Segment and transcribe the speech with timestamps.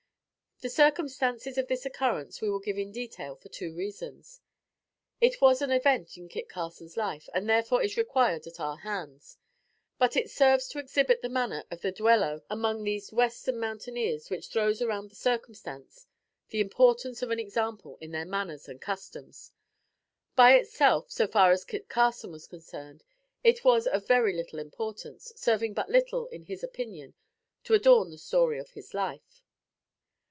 [0.63, 4.41] The circumstances of this occurrence we give in detail for two reasons.
[5.19, 9.39] It was an event in Carson's life, and therefore is required at our hands;
[9.97, 14.49] but, it serves to exhibit the manner of the duello among these western mountaineers which
[14.49, 16.05] throws around the circumstance
[16.49, 19.51] the importance of an example in their manners and customs.
[20.35, 23.03] By itself, so far as Kit Carson was concerned,
[23.43, 27.15] it was of very little importance, serving but little, in his opinion,
[27.63, 29.41] to adorn the story of his life.